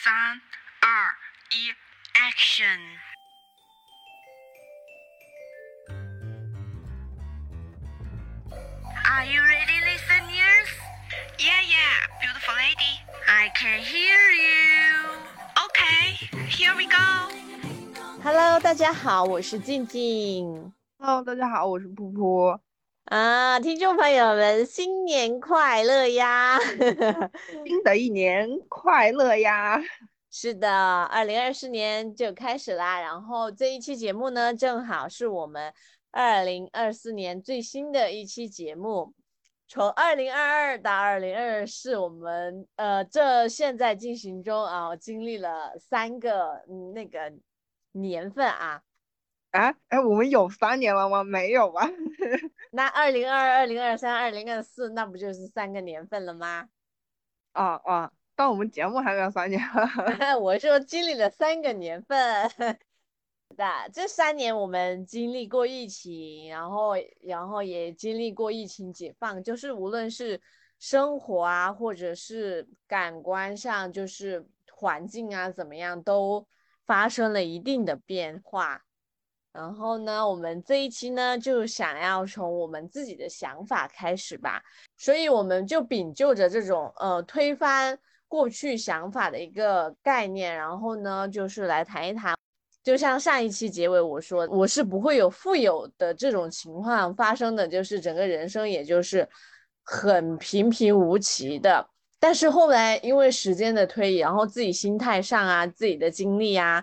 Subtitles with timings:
[0.00, 0.13] 三、
[0.79, 0.87] 二、
[1.51, 1.67] 一，
[2.15, 2.79] Action！
[9.03, 10.69] Are you ready, listeners?
[11.37, 13.01] Yeah, yeah, beautiful lady.
[13.27, 15.11] I can hear you.
[15.67, 16.15] Okay,
[16.47, 17.27] here we go.
[18.23, 22.57] Hello，大家好，我是静静 Hello，大家好，我是噗噗。
[23.05, 26.57] 啊，听众朋友们，新年快乐呀！
[27.65, 29.81] 新的一年快乐呀！
[30.29, 33.01] 是的，二零二四年就开始啦。
[33.01, 35.73] 然后这一期节目呢，正好是我们
[36.11, 39.13] 二零二四年最新的一期节目。
[39.67, 47.33] 从二零二二到二零二四，我们呃这现在进行中啊，经历了三个嗯那个
[47.93, 48.81] 年份啊。
[49.51, 51.25] 啊，哎，我们有三年了吗？
[51.25, 51.89] 没有吧？
[52.71, 56.69] 那二零二二、二零二三、二零二四，那不就是三个年份了吗？
[57.51, 59.61] 啊啊，但我们节目还没有三年。
[60.41, 62.49] 我说经历了三个年份，
[63.57, 70.41] 的这三年我们经历过疫情，然后然后也经历过疫情解放，就是无论是
[70.79, 76.47] 生活啊，或者是感官上，就是环境啊怎么样，都
[76.85, 78.85] 发生了一定的变化。
[79.53, 84.63] 然后呢，我们这一期呢，就想要从我们自己的想法开始吧，
[84.97, 92.33] 所以我们就秉就着这种呃推翻过去想法的一个概念，然后呢，就是来谈一谈，
[92.81, 99.27] 就像上一期结尾我说，我是不会有富有的这种情况发生的，就是整个人生也就是
[99.83, 101.85] 很平平无奇的。
[102.21, 106.81] 但是后来因为时间的推移，然后自己心态上啊，自己的经历啊。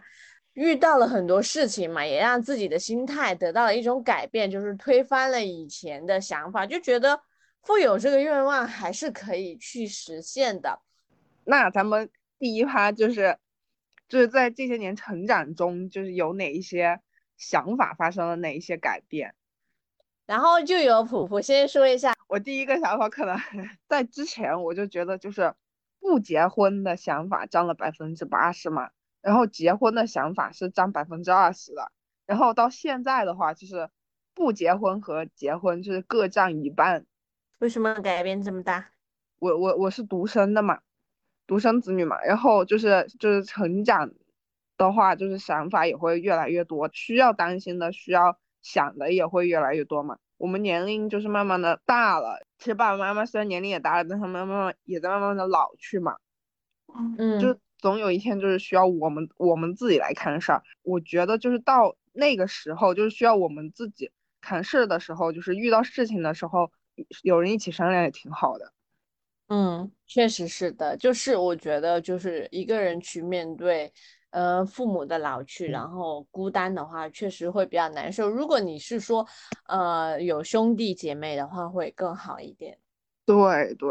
[0.59, 7.21] 遇到了很多事情嘛，也让自己的心态得到了一种改变，就是推翻了以前的想法，就觉得
[7.63, 10.81] 富有这个愿望还是可以去实现的。
[11.45, 13.39] 那咱们第一趴就是
[14.09, 17.01] 就是在这些年成长中，就是有哪一些
[17.37, 19.37] 想法发生了哪一些改变？
[20.27, 23.39] 然后就有普普先说一下，我第一个想法可能
[23.87, 25.55] 在之前我就觉得就是
[26.01, 28.91] 不结婚的想法占了百分之八十嘛。
[29.21, 31.91] 然后结婚的想法是占百分之二十的，
[32.25, 33.91] 然后到现在的话就是
[34.33, 37.05] 不结婚和结婚就是各占一半。
[37.59, 38.91] 为什么改变这么大？
[39.41, 40.81] 我我我是独生的嘛，
[41.47, 44.13] 独生子女嘛，然后就是就是成长
[44.77, 50.19] 的话，就是想法也会越来越多，需要担心的、需要想的也会越来越多嘛。
[50.37, 56.17] 我们年龄就是慢慢的大了，其实爸爸妈妈虽然年龄也大了，但他们慢慢也在慢慢的老去嘛。
[57.19, 57.59] 嗯，就。
[57.79, 66.71] 总有一天就是需要我们我们自己来看事儿，我觉得就是到那个时候，就是需要我们自己看事儿的时候，就是遇到事情的时候，
[67.23, 68.73] 有人一起商量也挺好的。
[69.49, 73.91] 嗯，确实是的，就是我觉得就是一个人去面对，
[74.31, 78.29] 呃，父母的老去，然后孤单的话，确实会比较难受。
[78.29, 79.27] 如果你是说，
[79.69, 82.79] 呃，有兄弟姐妹的话，会更好一点。
[83.25, 83.89] 对对，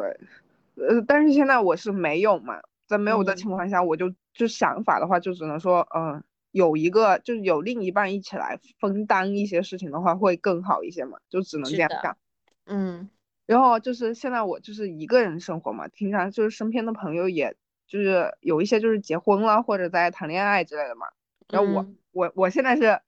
[0.76, 2.62] 呃，但是现在我是没有嘛。
[2.88, 12.18] 在没有的情况下，我就就想法的话，就只能说，嗯，有一个就是有另一半一起来分担一些事情的话，会更好一些嘛，就只能这样想。
[12.66, 13.10] 嗯，
[13.46, 21.08] 然后就是现在我就是一个人生活嘛，平常就是身边的朋友，也就是有一些就是结婚了或者在谈恋爱之类的嘛。
[21.50, 23.02] 然后我我我现在是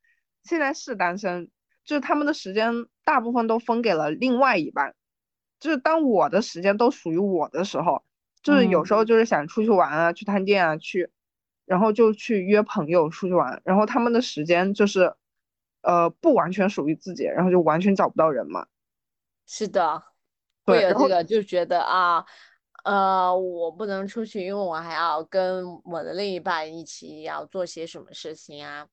[0.44, 1.50] 现在是单身，
[1.86, 4.94] 就是他们的时间大部分都分给了另外一半，
[5.58, 8.04] 就是当我的时间都属于我的时候。
[8.42, 11.12] 就是有时候就是想出去玩啊，去探店啊，去，
[11.66, 15.14] 然后就去约朋友出去玩，然后他们的时间就是，
[15.82, 18.66] 呃，不完全属于自己，然后就完全找不到人嘛。
[19.46, 20.02] 是的，
[20.66, 22.26] 会有这个就觉得啊，
[22.86, 28.88] 呃，我不能出去，因为我还要跟我的另一半一起要做些什么事情啊，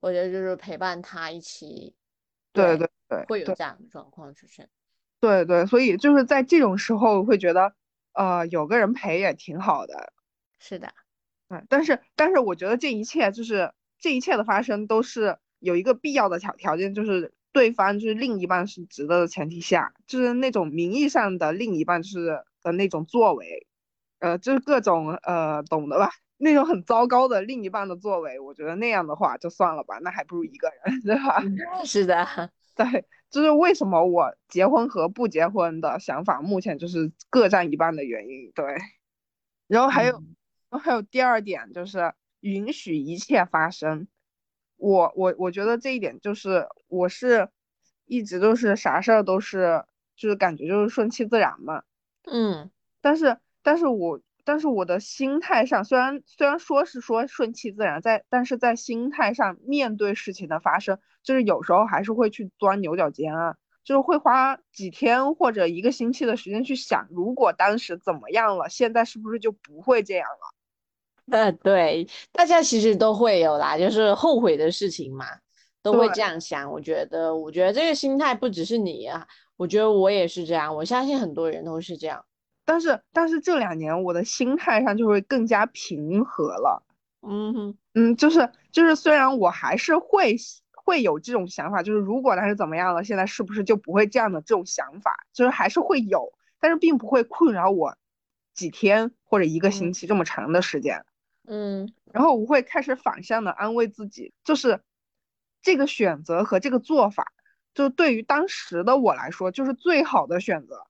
[0.00, 1.96] 或者就是陪伴他一起。
[2.52, 4.68] 对对对，会有这样的状况出现。
[5.18, 7.74] 对对，所以就是在这种时候会觉得。
[8.16, 10.12] 呃，有个人陪也挺好的，
[10.58, 10.92] 是的，
[11.50, 23.66] 嗯，但是但是我觉得这一切就是这一切的发生都是有一个必要的条条件，就是对方就是另一半是值得的前提下，就是那种名义上的另一半是的那种作为，
[24.18, 31.42] 呃，就是各种呃懂得吧，那种很糟糕的另一半的作为，我觉得那样的话就算了吧，那还不如一个人，对吧？
[31.84, 32.26] 是的，
[32.74, 33.04] 对。
[33.30, 38.64] 就是为什么我结婚和不结婚的想法目前就是各占一半的原因，对。
[39.66, 40.22] 然后还有，
[40.70, 44.06] 还有第二点就是允许一切发生。
[44.76, 47.48] 我我我觉得这一点就是我是
[48.04, 49.84] 一直都是啥事儿都是
[50.16, 51.82] 就是感觉就是顺其自然嘛。
[52.24, 52.70] 嗯。
[53.00, 71.36] 但是但是我但是我的心态上，虽然虽然说是说顺其自然，在但是在心态上面对事情的发生，就是有时候还是会去钻牛角尖啊，就是会花几天或者一个星期的时间去想，如果当时怎么样了，现在是不是就不会这样了？
[71.36, 75.26] 呃， 对，大家其实都会有啦，就是后悔的事情嘛，
[75.82, 76.70] 都会这样想。
[76.70, 79.26] 我觉得，我觉得这个心态不只是你啊，
[79.56, 82.24] 我觉得我也是这样，我相信很多人都是这样。
[82.66, 86.82] 但是，但是这两年我的心态上就会更加平和了。
[87.22, 90.36] 嗯哼，嗯，就是就是，虽然我还是会
[90.74, 97.96] 会有这种想法，就是如果当时怎么样了，现在是不是就不会这样的这种想法，就是还是会有，但是并不会困扰我
[98.52, 101.04] 几天或者一个星期这么长的时间。
[101.48, 104.80] 嗯，然后我会开始反向的安慰自己，就是
[105.62, 107.32] 这个选择和这个做法，
[107.74, 110.86] 就对于当时的我来说，就是最好的选择。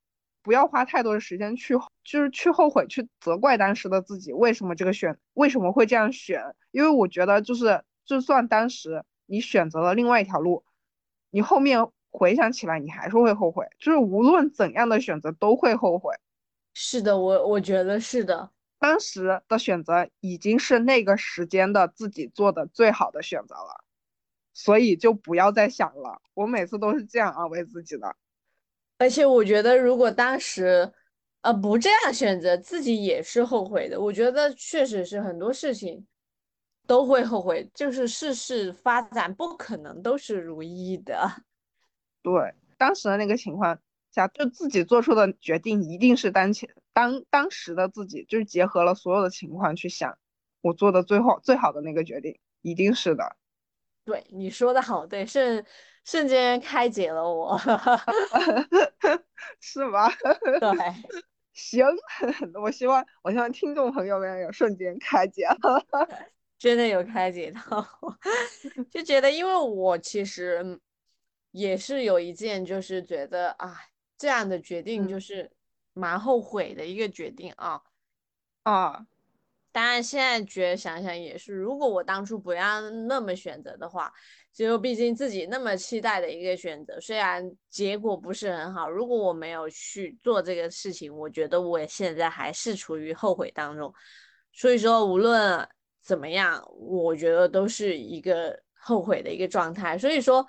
[0.47, 6.41] 不要花太多的时间去，就是去后悔，去责怪当时的自己为什么这个选为什么会这样选？
[6.71, 10.65] 因为我觉得就是，就算当时你选择了另外一条路，
[11.31, 13.67] 你后面回想起来，你还是会后悔。
[13.81, 16.15] 就是无论怎样的选择都会后悔。
[16.75, 18.49] 是的，我我觉得是的。
[18.79, 23.83] 当时的选择已经是那个时间的自己做的最好的选择了，
[24.55, 26.23] 所以就不要再想了。
[26.35, 28.15] 我每次都是这样安慰自己的。
[28.99, 30.93] 而且我觉得，如果当时，
[31.43, 34.01] 呃，不这样选择，自己也是后悔的。
[34.01, 36.07] 我觉得确实是很多事情
[36.87, 41.31] 都会后悔，就是事事发展不可能都是如意的。
[42.23, 43.79] 对，当时的那个情况
[44.11, 50.19] 下，就自己做出的决定一定是当前当当时的自己，就是结合了所有的情况去想，
[50.63, 53.37] 我做的最后最好的那个决定，一定是的。
[54.07, 55.63] 对，你说的好，对，瞬。
[56.07, 57.59] 瞬间开解了我，
[59.59, 60.09] 是吗？
[60.61, 60.71] 对，
[61.53, 61.85] 行，
[62.63, 65.49] 我希望我希望听众朋友们有瞬间开解，
[66.61, 67.85] 真的有开解到，
[68.89, 70.79] 就觉得因为我其实
[71.51, 73.77] 也是有一件，就是觉得啊，
[74.17, 75.51] 这样的决定就是
[75.93, 77.83] 蛮后悔的一个决定啊
[78.63, 79.05] 啊。
[79.77, 84.11] 当然，现在觉得想想也是，如果我当初不要那么选择的话，
[84.51, 93.93] 就毕竟自己那么期待的一个选择，虽然结果不是很好，如果我没有去做这个事情，我觉得我现在还是处于后悔当中。
[94.51, 95.69] 所以说，无论
[96.01, 99.99] 怎么样，我觉得都是一个后悔的一个状态。
[99.99, 100.47] 所以说，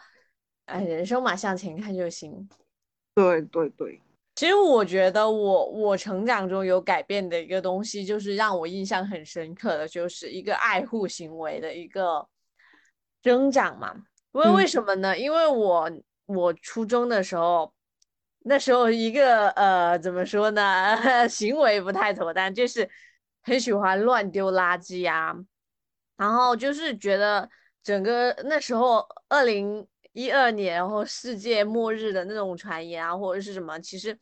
[0.67, 2.47] 哎，人生嘛，向前看就行。
[3.13, 4.01] 对对对。
[4.37, 12.23] 其实我觉得我我成长中有改变的一个东西，就是让我印象很深刻的，就是一个爱护行为的一个
[13.23, 13.95] 增长嘛。
[14.33, 15.17] 因为为什么呢？
[15.17, 15.91] 因为我
[16.27, 17.73] 我初中的时候，
[18.41, 20.95] 那时候一个呃怎么说呢，
[21.27, 22.87] 行为不太妥当，就是
[23.41, 25.33] 很喜欢乱丢垃圾啊，
[26.15, 27.49] 然后就是觉得
[27.81, 29.87] 整个那时候二零。
[30.17, 34.17] 一二年，然后世界末日的那种传言啊，或者是什么，其实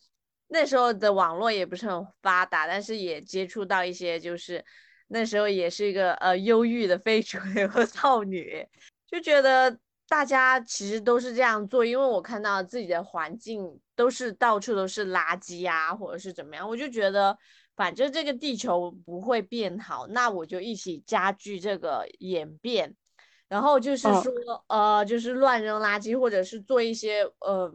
[0.50, 4.62] 那时候的网络也不是很发达，但是也接触到一些，就是
[5.07, 8.68] 那时候也是一个呃忧郁的非主流少女，
[9.07, 17.38] 就觉得大家其实都是这样做，因为我看到自己的环境都是到处都是垃圾啊，或者是怎么样，我就觉得
[17.77, 22.94] 反正这个地球不会变好，那我就一起加剧这个演变。
[23.47, 24.33] 然后就是说，
[24.68, 27.71] 呃，就是乱扔垃圾，或者是做一些呃，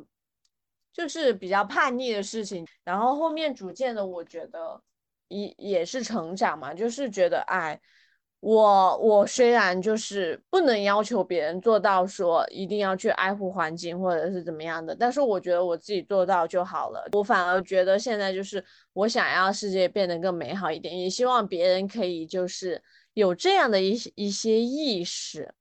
[0.93, 2.67] 就是比较叛逆的事情。
[2.85, 4.83] 然后后面逐渐的，我觉得
[5.29, 7.81] 也也是成长嘛，就是觉得，哎，
[8.41, 17.07] 我我虽然就是不能要求别人做到说一定要去爱护环境或者是怎么样的，但是我觉得我自己做到就好了。
[17.13, 18.63] 我反而觉得现在就是
[18.93, 22.83] 我想要世界变得更美好一点，也希望别人可以就是
[23.15, 25.55] 有这样的一些一些意识。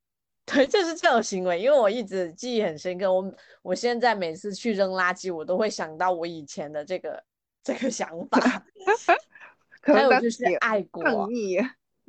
[0.52, 3.12] 对，就是这种行为，因为我一直记忆很深刻。
[3.12, 7.22] 我我现在每次去扔垃圾，我都会想到我以前的这个
[7.62, 8.64] 这个想法。
[9.82, 11.02] 还有就是爱国，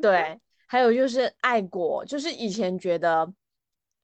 [0.01, 3.31] 对，还有就是爱国，就是以前觉得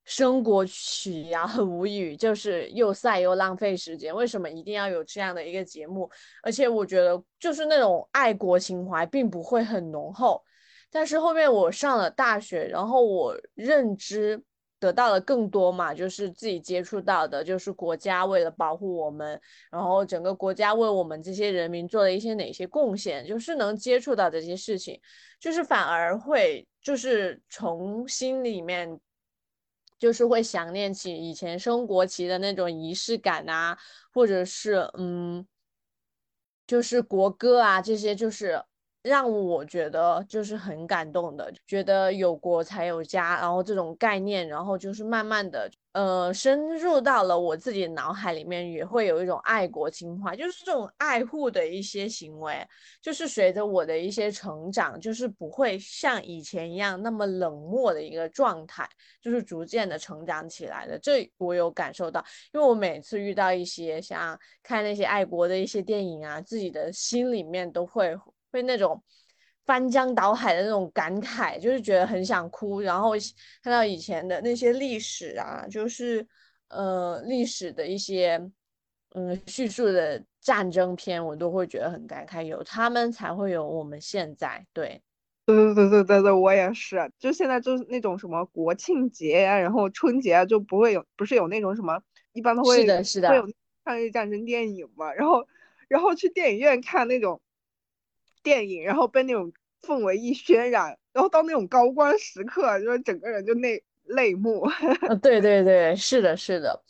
[0.05, 4.15] 升国曲呀很无语，就是又晒又浪费时间。
[4.15, 6.09] 为什么一定要有这样的一个节目？
[6.43, 10.41] 而且我觉得就是那种爱国情怀并不会很浓厚。
[10.89, 14.41] 但是后面我上了大学，然后我认知
[14.79, 19.39] 得到了更多嘛，就是自己接触到的，就是国家为了保护我们，
[19.69, 24.99] 然后整个国家为我们这些人民做了一些哪些贡献，就是能接触到这些事情，
[25.39, 28.99] 就是反而会就是从心里面，
[29.99, 33.77] 就是会想念起以前升国旗的那种仪式感啊，
[34.13, 35.45] 或者是嗯，
[36.65, 38.63] 就是国歌啊这些，就是。
[39.07, 52.55] 让我觉得就是很感动的，觉得有国才有家，然后这种概念，然后就是慢慢的，呃，深入到了我自己脑海里面，也会有一种爱国情怀，就是这种爱护的一些行为，
[53.01, 58.87] 就是随着我的一些成长，就是不会像以前一样那么冷漠的一个状态，
[59.21, 60.99] 就是逐渐的成长起来的。
[60.99, 62.23] 这我有感受到，
[62.53, 68.15] 因为我每次遇到一些像看那些爱国的一些电影啊，自己的心里面都会。
[68.51, 69.03] 会那种
[69.65, 72.79] 翻江倒海的那种感慨，就是觉得很想哭。
[72.79, 73.11] 然后
[73.61, 76.25] 看到以前的那些历史啊，就是
[76.69, 78.39] 呃历史的一些
[79.15, 82.41] 嗯叙述的战争片，我都会觉得很感慨。
[82.41, 84.65] 有他们才会有我们现在。
[84.71, 85.01] 对，
[85.45, 87.11] 对对对对对对，我也是。
[87.19, 92.01] 就现在就是那种什么国庆节呀，然后春节啊就不会有，不是有那种什么，
[92.31, 93.45] 一般都会是的，是的，会有
[93.83, 95.13] 抗日战争电影嘛。
[95.13, 95.45] 然后
[95.89, 97.41] 然后去电影院看那种。
[98.47, 99.51] 电影，然后被那种
[99.81, 104.65] 氛围一渲染，然后到那种高光时刻，就是整个人就泪泪目。
[105.21, 106.81] 对对对，是的，是的，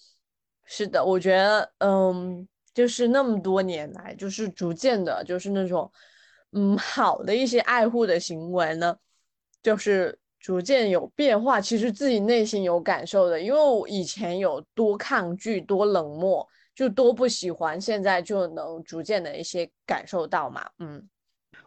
[0.65, 1.03] 是的。
[1.03, 5.91] 我觉得，嗯，就是那么多年来，就是逐渐的，就是那种，
[6.51, 8.95] 嗯，好的一些爱护的行为呢，
[9.63, 11.59] 就是逐渐有变化。
[11.59, 21.09] 其实自己内心有感受的，因为我以前有多抗拒、多冷漠，就多不喜欢，现在就能逐渐的一些感受到嘛，嗯。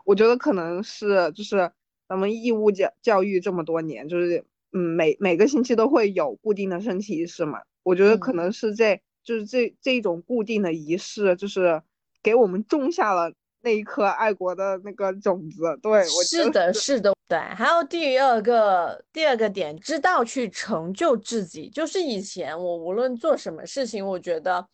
[0.05, 1.71] 我觉得可能是就是
[2.09, 7.61] 咱们义务教教育这么多年，就是嗯每每个星期都会有固定的升旗仪式嘛。
[7.83, 11.81] 我觉得可能是这就是这这种固定的仪式，就是
[12.23, 15.79] 给我们种下了那一颗爱国的那个种子。
[15.81, 17.39] 对，是的，是的，对。
[17.39, 21.69] 还有第二个第二个点，知道去成就自己。
[21.71, 24.67] 就是以前我无论做什么事情，我觉得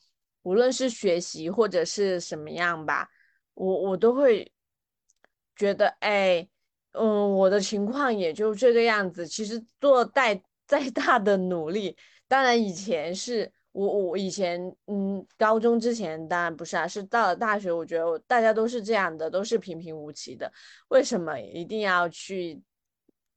[0.42, 3.08] 无论是学习或者是什么样吧，
[3.54, 4.50] 我我都会。
[5.56, 6.46] 觉得哎，
[6.92, 9.26] 嗯，我的情况也就这个样子。
[9.26, 11.96] 其实做再再大的努力，
[12.28, 20.52] 当然以前是我我以前嗯，高中之前当然不是啊，是到了大学，我觉得大家都是这样的，都是平平无奇的。
[20.88, 22.62] 为什么一定要去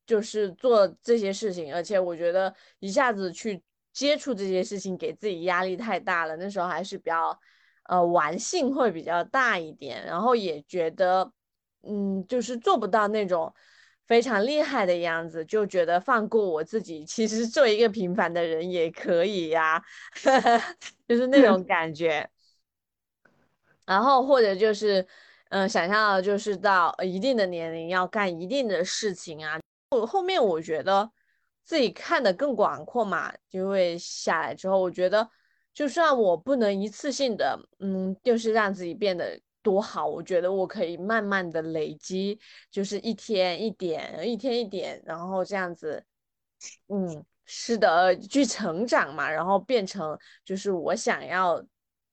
[0.05, 1.73] 就是做这些事情？
[1.73, 6.35] 而且我觉得一下子去接触这些事情，给自己压力太大了。
[6.35, 7.39] 那时候还是比较
[7.85, 11.31] 呃玩性会比较大一点，然后也觉得。
[11.83, 13.53] 嗯，就是做不到那种
[14.05, 19.81] 非常厉害的样子，就觉得放过我自己，其实做一个平凡的人也可以呀，
[21.07, 22.29] 就是那种感觉。
[23.85, 25.05] 然后或者就是，
[25.49, 29.59] 嗯，想象就是到一定的年龄要干一定的事情啊。
[29.91, 31.09] 后后面我觉得
[31.63, 35.27] 自己看的更广阔嘛，就会下来之后，我觉得
[35.73, 39.39] 就算我不能一次性的，嗯，就是让自己变得。
[39.69, 42.39] 多好，我觉得我可以慢慢的累积，
[42.71, 46.03] 就是一天一点，一天一点，然后这样子，
[46.87, 51.63] 嗯，是的，去成长嘛，然后变成就是我想要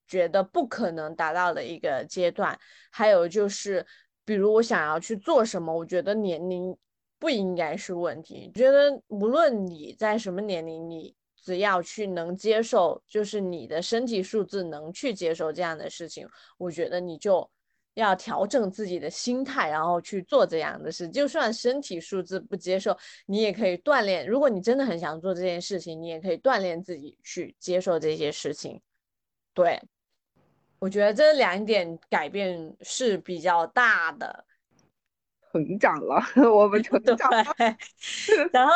[0.07, 2.59] 觉得不可能达到的一个阶段。
[2.91, 3.87] 还有就是，
[4.27, 6.77] 比如我想要去做什么，我觉得年龄
[7.19, 8.53] 不应该是问题。
[8.55, 11.17] 觉得无论你在什么年龄，你。
[11.47, 17.49] 只要去能接受，就是你的身体素质能去接受这样的事情，我觉得你就
[17.95, 21.09] 要调整自己的心态，然后去做这样的事。
[21.09, 24.27] 就算身体素质不接受，你也可以锻炼。
[24.27, 28.83] 如果你真的很想做这件事情，你也可以锻炼自己去接受这些事情。
[29.55, 29.81] 对，
[30.81, 34.45] 我觉得这两点改变是比较大的，
[35.53, 37.45] 成长了， 我们成长了，
[38.53, 38.73] 然后。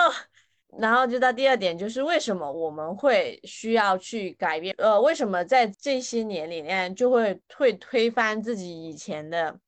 [0.78, 4.74] 然后就到第二点，就是为什么我们会需要去改变？
[4.78, 9.58] 呃，为什么在这些年里面就会会推翻自己以前的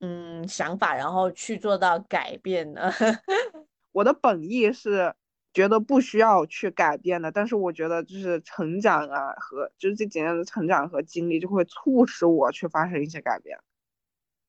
[0.00, 2.90] 嗯想法，然后去做到改变呢？
[3.92, 5.14] 我的本意是
[5.52, 13.58] 觉得不需要去改变的，但是我觉得就是成长啊和就是这几年的成长和经历就会促使我去发生一些改变。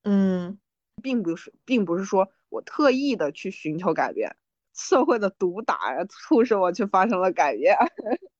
[0.04, 0.58] 嗯，
[1.02, 4.36] 并不是，并不是说我特意的去寻求改变。
[4.74, 7.76] 社会的毒打促使我去发生了改变。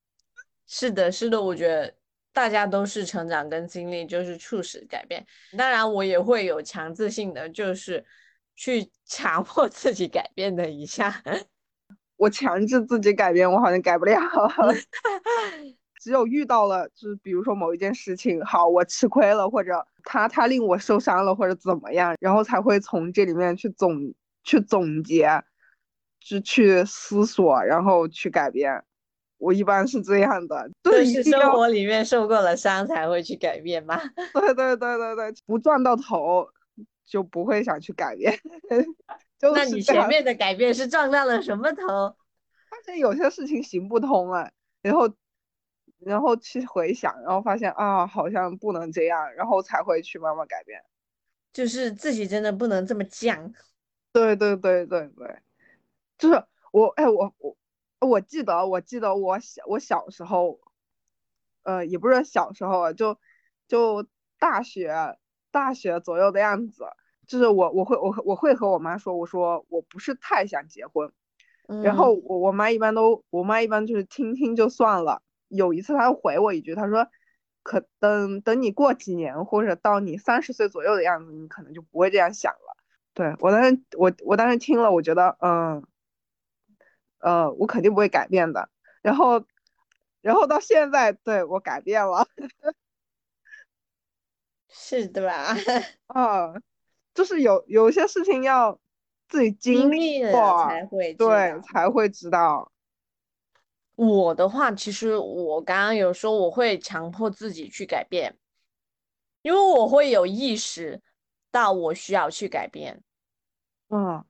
[0.67, 1.95] 是的，是的，我觉得
[2.33, 5.25] 大家都是成长跟经历，就是促使改变。
[5.59, 8.03] 当然，我也会有强制性的，就是
[8.55, 11.23] 去强迫自己改变的一下。
[12.17, 14.19] 我强制自己改变，我好像改不了。
[16.01, 25.29] 只有遇到了，就是比如说某一件事情，好，我吃亏了，或者他他令我受伤了，或者怎么样，然后才会从这里面去总去总结。
[26.25, 28.83] 是去思索，然后去改变。
[29.39, 34.01] 我一般是这样的，对，是生活里面受过了伤才会去改变吗？
[34.33, 36.47] 对对对对对，不撞到头，
[37.05, 38.33] 就不会想去改变。
[39.41, 42.15] 就那你前面的改变是撞到了什么头？
[42.71, 44.49] 发现有些事情行不通了，
[44.81, 45.13] 然后，
[45.99, 50.81] 然后去回想，然后发现啊，好像不能这样，然后才会去慢慢改变。
[51.53, 53.53] 就是自己真的不能这么犟。
[54.13, 55.37] 对对对对对，
[56.19, 57.57] 就是我哎我我
[58.01, 60.61] 我记得我记得我小我小时候，
[61.63, 63.19] 呃也不是小时候，就
[63.69, 64.07] 就
[64.39, 65.19] 大学
[65.51, 66.85] 大学左右的样子。
[67.25, 71.13] 就是我，我会，我我会和我妈说，我说我不是太想结婚，
[71.83, 75.23] 然后我我妈一般都，我妈一般就是听听就算了。
[75.47, 77.07] 有一次她回我一句，她说，
[77.63, 82.77] 可等等你过几年，或者到你三十岁左右的样子，你可能就不会这样想了。
[83.15, 85.83] 对我当时，我我当时听了，我觉得，嗯，
[87.23, 88.69] 呃，我肯定不会改变的。
[89.03, 89.43] 然后，
[90.21, 92.27] 然后到现在，对我改变了，
[94.69, 95.57] 是的吧？
[96.09, 96.55] 啊。
[97.15, 98.81] 就是有有些事情要
[99.29, 102.73] 自己经历过才会对才会知道。
[103.97, 108.39] 我的话，其实我刚刚有说我会强迫自己去改变，
[109.43, 111.03] 因为我会有意识
[111.51, 113.03] 到我需要去改变。
[113.91, 114.25] 嗯，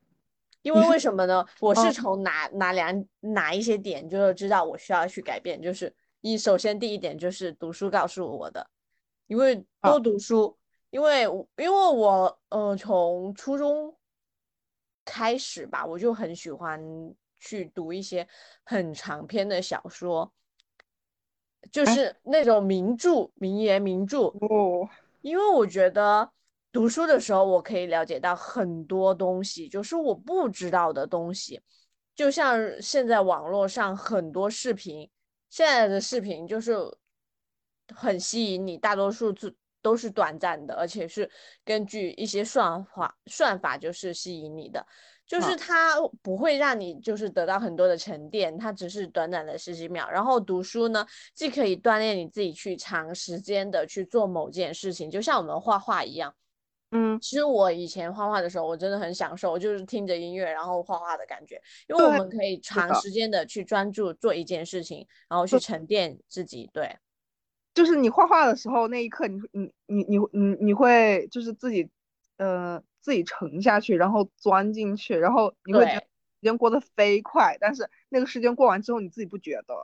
[0.63, 1.45] 因为为 什么呢？
[1.61, 5.61] 我是从哪哪两哪一些点就是知道我需要去改变？
[5.61, 8.69] 就是一，首先第一点就是读书告诉我的，
[9.27, 10.57] 因为多读书。
[10.91, 13.97] 因为，因为我，呃，从初中
[15.07, 16.79] 开始吧，我就很喜欢
[17.41, 18.29] 去读一些
[18.63, 20.31] 很长篇的小说，
[21.71, 24.25] 就是那种名著、名言名著。
[24.25, 24.87] 哦。
[25.23, 26.31] 因为我觉得
[26.73, 31.61] 读书的时候，我可以了解到很多东西，就是我不知道的东西。
[32.15, 35.09] 就像现在网络上很多视频，
[35.51, 36.77] 现在的视频就是
[37.95, 39.55] 很吸引你，大多数字。
[39.85, 41.29] 都是短暂的，而且是
[41.65, 44.87] 根据一些算法算法就是吸引你的，
[45.27, 50.09] 就是它不会让你就是得到很多的沉淀，它只是短短的十几秒。
[50.09, 51.05] 然后读书呢，
[51.35, 56.33] 既可以锻炼你自己去长时间的去做某件事情，就像我们画画一样。
[56.93, 66.71] 嗯，其实我以前画画的时候，我真的很享受，就是听着音乐然后画画的感觉，因为我们可以长时间的去专注做一件事情，然后去沉淀自己。
[66.73, 66.97] 对。
[67.75, 71.89] 就是你画画的时候，那一刻，你你你你你你会就是自己，
[72.37, 76.07] 呃，自己沉下去，然后钻进去，然后你会觉得时
[76.43, 79.75] 间过得飞快，但是那个时间过完之后，你自己不觉得？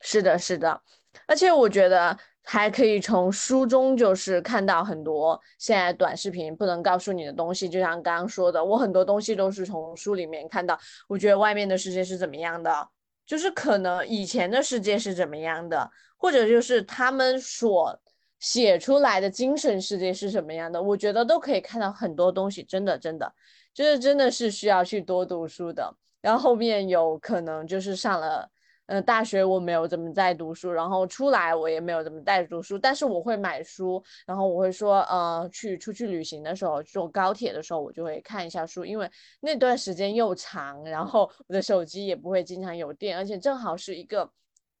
[0.00, 0.80] 是的，是的，
[1.26, 10.78] 而且我觉得还可以从书中就是看到很多现在短视频不能告诉你的东西，就像刚刚说的，我很多东西都是从书里面看到，
[11.08, 12.88] 我觉得外面的世界是怎么样的。
[13.26, 17.98] 就是可能以前的世界是怎么样的，或者就是他们所
[18.38, 22.62] 写出来的精神世界是什么样的，我觉得都可以看到很多东西。
[22.62, 23.32] 真的，真的，
[23.72, 25.96] 就是真的是需要去多读书的。
[26.20, 28.50] 然后后面有可能就是上了。
[28.86, 44.30] 嗯，大学我没有怎么在读书，然后出来我也没有怎么在读书，但是我会买书，然后我会说，呃，去出去旅行的时候，坐高铁的时候，我就会看一下书，因为那段时间又长，然后我的手机也不会经常有电，而且正好是一个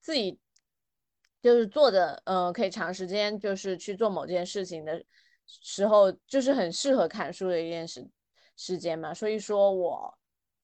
[0.02, 0.38] 自己
[1.40, 5.02] 就是做的，嗯，可以长时间就是去做某件事情的
[5.46, 8.06] 时候，就是很适合看书的一件事
[8.54, 10.14] 时间嘛，所以说我。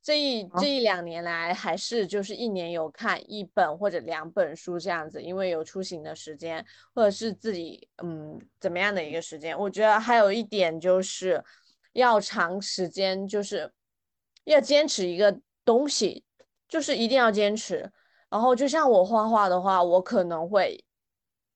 [0.03, 9.59] 这一这一两年来，还是就是一年有看一本或者两本书这样子，因为有出行的时间，或者是自己嗯怎么样的一个时间。
[9.59, 11.45] 我觉得还有一点就是
[11.93, 13.71] 要长时间，就是
[14.45, 16.25] 要坚持一个东西，
[16.67, 17.93] 就是一定要坚持。
[18.31, 20.83] 然后就像我画画的话，我可能会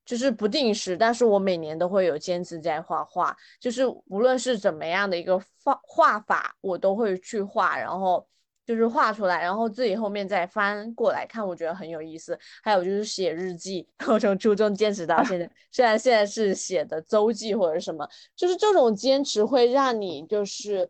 [0.05, 8.27] 就是不定时，但是我每年都会有坚持在画画，就是无论是怎么样的一个画画法，我都会去画，然后。
[8.67, 12.35] 就是画出来，然后自己后面再翻过来看，我觉得很有意思。
[12.63, 20.89] 还有就是写日记， 我从初中坚持到现在， 虽然现在是写的周记或者什么，就是这种坚持会让你就是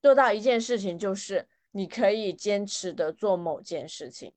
[0.00, 4.32] 做到一件事情，就是你可以坚持的做某件事情。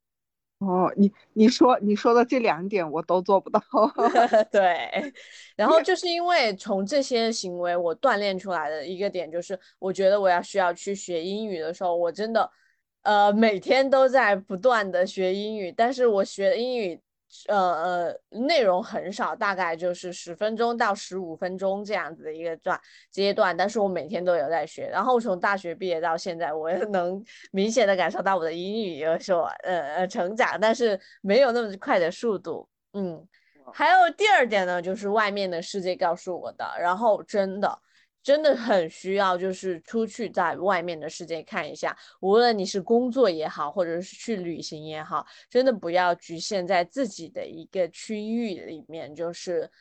[0.59, 3.61] 哦，你你说你说的这两点我都做不到。
[4.51, 5.13] 对，
[5.55, 12.49] 然后 就是因为从这些行为我锻炼出来的一个点，就是我觉得我要需要去学英语的时候，我真的。
[13.03, 16.99] 呃，每天都在不断的学英语，但是我学英语，
[17.47, 22.79] 呃呃，内容很少，大概就是十分钟到十五分钟这样子的一个段
[23.11, 33.27] 阶段，但是我每天都有在学，然后从大学毕业到现在，我能 明显的感受到我的英语有所呃呃成长，但是没有那么快的速度，嗯，
[33.71, 37.79] 还有第二点呢，就是外面的世界告诉我的，然后真的。
[38.21, 49.71] 真的很需要，就是出去在外面的世界看一下，无论你是工作也好，或者是去旅行也好，真的不要局限在自己的一个区域里面，就是，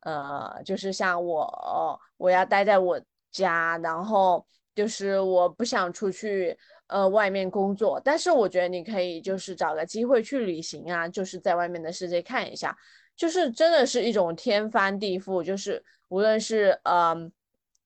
[0.00, 3.00] 呃，就是像我，我要待在我
[3.32, 6.56] 家，然后就是我不想出去，
[6.88, 8.00] 呃，外面工作。
[8.04, 12.76] 但是我觉得你可以就是找个机会去旅行啊，就是在外面的世界看一下，
[13.16, 17.32] 就是真的是一种天翻地覆，就是无论是嗯。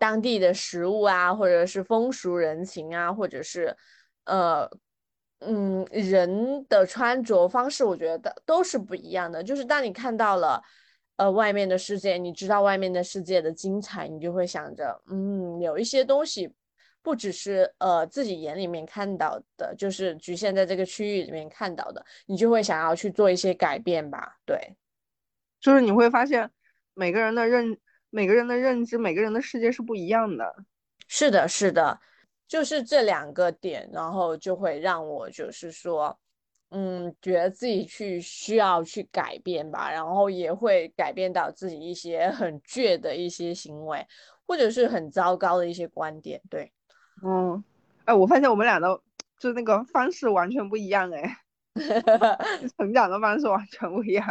[0.00, 3.76] 当地的食物啊，或者是风俗人情啊，或者是，
[4.24, 4.66] 呃，
[5.40, 9.44] 嗯，人的穿着方式，我觉得都是不一样的。
[9.44, 10.62] 就是当你看到了，
[11.16, 16.50] 呃，外面的世界，你知道外面的世界的精彩，你就会想着，嗯，有一些东西
[17.02, 24.38] 不只是呃自己眼里面看到的，就是局限在这个区域里面看到的，你就会想要去做一些改变吧。
[24.46, 24.74] 对，
[25.60, 26.50] 就是你会发现
[26.94, 27.78] 每个人的认。
[28.10, 30.64] 每个人的认知，每个人的世界是不一样的。
[31.08, 32.00] 是的，是的，
[32.46, 36.18] 就是这两个点，然后就会让我就是说，
[36.70, 44.06] 嗯，觉得自己去需要去改变吧，然后也会改变到自己一些很倔的一些行为，
[44.46, 46.40] 或者是很糟糕的一些观点。
[46.50, 46.72] 对，
[47.24, 47.62] 嗯，
[48.04, 49.00] 哎，我发现我们俩的
[49.38, 51.36] 就那个方式完全不一样，哎，
[52.78, 54.26] 成长的方式完全不一样。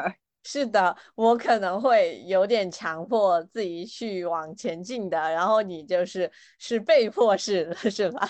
[0.52, 8.28] 是的，我可能会有点强迫自己去往前进的，然后你就是是被迫式的， 是吧？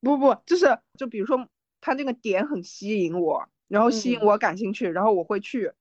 [0.00, 1.48] 不不，就是就比如说
[1.80, 5.72] 他那个点很吸引我，然后吸引我感兴趣，然后我会去，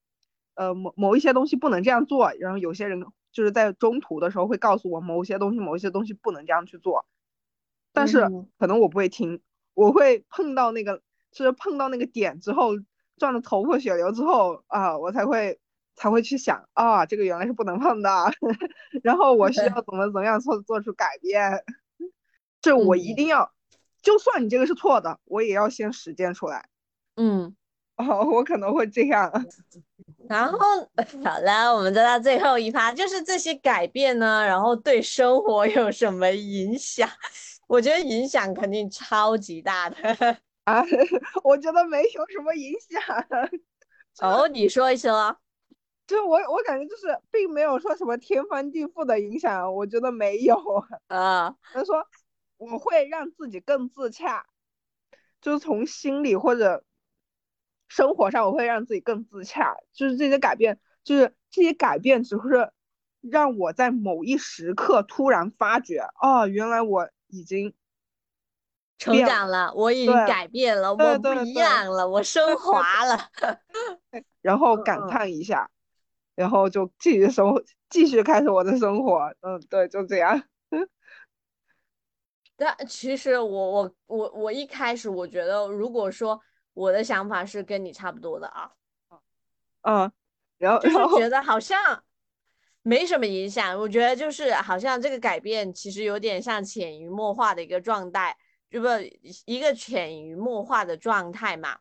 [0.54, 7.08] 呃某某一些东西不能这样做，然后有些人就是在中途的时候会告诉我某些东西某一些东西不能这样去做，
[7.93, 9.41] 但是可能我不会听，
[9.74, 12.74] 我会碰到那个就是碰到那个点之后。
[13.17, 15.60] 撞得头破血流之后啊，我才会
[15.95, 18.10] 才会去想啊，这个原来是不能碰的，
[19.03, 21.63] 然后我需要怎么怎么样做做出改变，
[22.62, 23.51] 这我一定要，
[24.01, 26.69] 就算你这个是错的，我也要先实践出来。
[27.15, 27.56] 嗯，
[27.97, 29.32] 哦，我可能会这样。
[30.30, 30.60] 然后
[31.23, 37.10] 好了，我们再到最后一趴，就是这些改变呢，然后对生活有什么影响？
[37.67, 39.95] 我觉得影响肯定超级大的。
[40.67, 40.84] 啊，
[41.45, 43.01] 我觉得没有什么影响。
[44.19, 45.38] 哦，你说一说。
[46.06, 50.58] 就我，我感觉就是并没有说什么天翻地覆的影响，我觉得没有。
[51.08, 52.06] 啊，他说
[52.58, 54.45] 我会让自己更自洽，
[55.41, 56.84] 就是从心理或者
[57.88, 59.77] 生活上，我会让自己更自洽。
[59.93, 62.73] 就是这些改变，就是这些改变，只是
[63.21, 67.73] 让我在某一时刻突然发觉，哦，原来我已经。
[68.97, 73.29] 成长了，我已经改变了，我不一样了，我升华了，
[74.41, 75.69] 然后感叹一下，
[76.36, 79.31] 然后就继续生活，继续开始我的生活。
[79.41, 80.43] 嗯，对，就这样。
[82.57, 86.41] 但其实我我我我一开始我觉得，如果说
[86.73, 88.71] 我的想法是跟你差不多的啊，
[89.81, 90.12] 嗯，
[90.57, 92.03] 然后就是觉得好像
[92.81, 93.79] 没什么影响。
[93.79, 98.36] 我觉得就是好像这个改变其实有点像潜移默化的一个状态。
[98.69, 98.88] 就不
[99.45, 101.77] 一个潜移默化的状态嘛，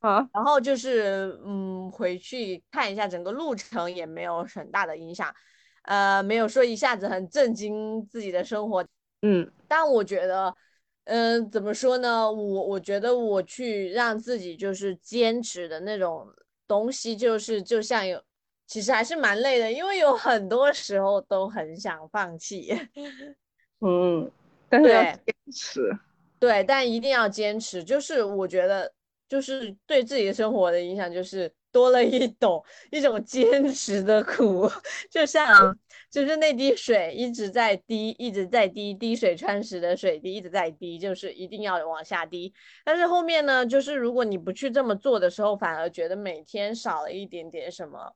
[0.00, 5.34] 啊，然后就是嗯，回去看一下整个路程也没有很大的影响，
[5.82, 8.82] 呃，没有说一下子很震惊自己的生活，
[9.22, 10.54] 嗯，但我觉得，
[11.04, 12.30] 嗯，怎么说呢？
[12.32, 16.26] 我我觉得我去让自己就是坚持的那种
[16.66, 18.22] 东西，就是就像有，
[18.66, 22.72] 其实还是蛮累的，因为有很多时候都很想放弃，
[23.80, 24.30] 嗯，
[24.68, 25.22] 但是要坚
[25.52, 25.98] 持。
[26.40, 27.84] 对，但一定要坚持。
[27.84, 28.90] 就是我觉得，
[29.28, 34.66] 就是对自己的生活的影响，就是多了一种一种坚持的苦。
[35.10, 35.78] 就像，
[36.10, 42.52] 就是那滴水一直在滴，一直在滴，滴水穿石的水滴一直在滴，就是一定要往下滴。
[42.86, 48.14] 但是后面呢，就是如果你不去这么做的时候，反而觉得每天少了一点点什么。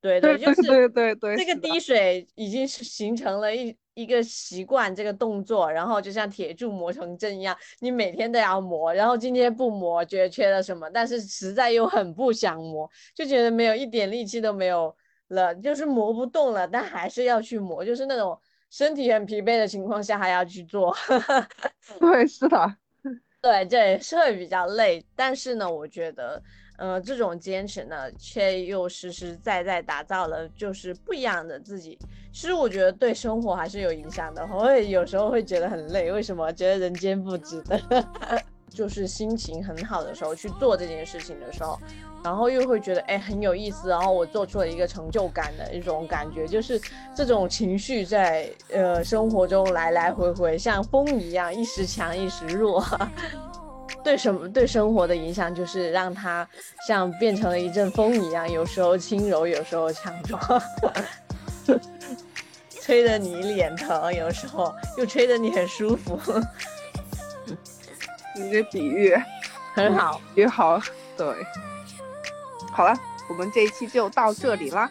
[0.00, 3.76] 对对，就是对对对，这个滴水已经是形成了一。
[3.96, 14.94] 一个习惯这个动作，然后就像铁柱磨成针一样，你每天都要磨，然后今天不磨，觉得缺了什么，但是实在又很不想磨，就觉得没有一点力气都没有
[15.28, 18.38] 了，就是磨不动了，但还是要去磨，就是那种
[18.70, 20.94] 身体很疲惫的情况下还要去做。
[21.98, 22.76] 对，是的，
[23.40, 26.42] 对，这也是会比较累，但是呢，我觉得。
[26.76, 31.98] 呃，这种坚持呢，却又实实在在打造了就是不一样的自己。
[32.32, 36.12] 其实我觉得对生活还是有影响的，我会有时候会觉得很累。
[36.12, 36.52] 为什么？
[36.52, 37.80] 觉得人间不值得。
[38.68, 41.78] 就是心情很好的时候去做这件事情的时候，
[42.22, 46.78] 然后又会觉得哎很有意思，然后我做出了一个成就感的一种感觉，就是
[47.14, 52.84] 这种情绪在呃生活中来来回回，像风一样，一时强一时弱。
[54.06, 56.48] 对什么对生活的影响，就是让它
[56.86, 60.62] 像变成了一阵风一样，有时候轻柔，有时候强壮，
[62.80, 66.16] 吹得你脸疼，有时候又吹得你很舒服。
[68.36, 69.12] 你这比喻
[69.74, 70.80] 很好，比喻好，
[71.16, 71.26] 对。
[72.70, 72.96] 好了，
[73.28, 74.88] 我们这一期就到这里啦。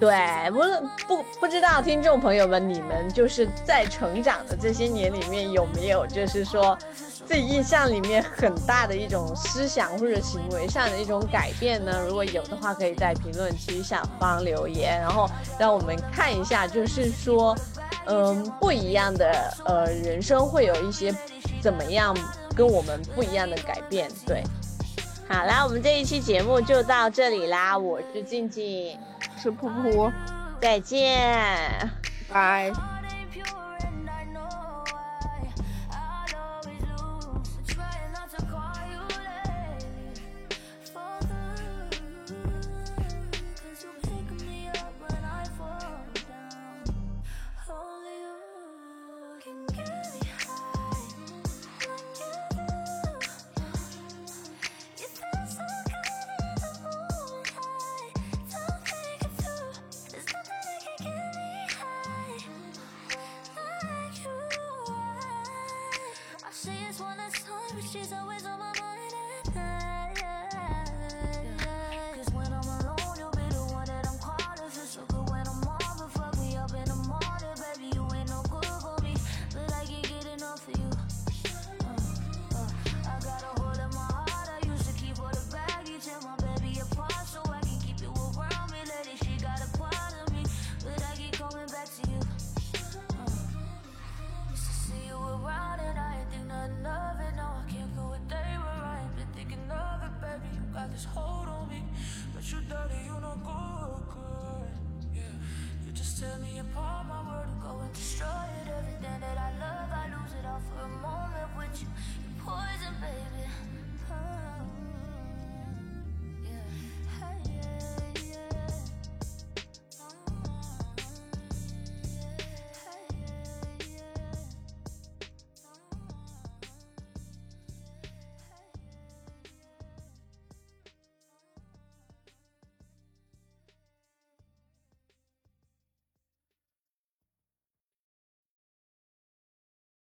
[0.00, 0.62] 对，不
[1.06, 6.78] 不不知道听众朋友们，你们就是在成长的这些年里面有没有，就是说。
[7.26, 12.00] 自己印象里面很大的一种思想或者行为上的一种改变呢？
[12.06, 17.56] 如果有的话，可以在评论区下方留言，然后让我们看一下，就是说，
[18.06, 21.12] 嗯，不一样的呃人生会有一些
[21.60, 22.16] 怎么样
[22.56, 24.08] 跟我们不一样的改变。
[24.24, 24.44] 对，
[25.28, 28.96] 好啦，我们这一期节目就到这里啦，我是静静，
[29.42, 30.12] 是噗噗，
[30.60, 31.90] 再见，
[32.32, 32.95] 拜。